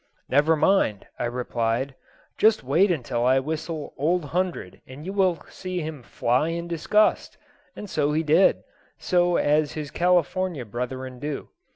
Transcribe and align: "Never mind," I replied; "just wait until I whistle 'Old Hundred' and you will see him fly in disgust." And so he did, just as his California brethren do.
"Never 0.27 0.55
mind," 0.55 1.05
I 1.19 1.25
replied; 1.25 1.93
"just 2.35 2.63
wait 2.63 2.89
until 2.89 3.23
I 3.23 3.37
whistle 3.39 3.93
'Old 3.99 4.25
Hundred' 4.25 4.81
and 4.87 5.05
you 5.05 5.13
will 5.13 5.39
see 5.49 5.81
him 5.81 6.01
fly 6.01 6.47
in 6.47 6.67
disgust." 6.67 7.37
And 7.75 7.87
so 7.87 8.11
he 8.11 8.23
did, 8.23 8.63
just 8.99 9.13
as 9.45 9.73
his 9.73 9.91
California 9.91 10.65
brethren 10.65 11.19
do. 11.19 11.49